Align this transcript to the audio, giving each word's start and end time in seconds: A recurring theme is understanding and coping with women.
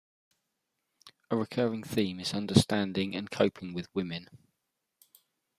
A 1.29 1.37
recurring 1.37 1.83
theme 1.83 2.19
is 2.19 2.33
understanding 2.33 3.15
and 3.15 3.29
coping 3.29 3.71
with 3.71 3.87
women. 3.93 4.31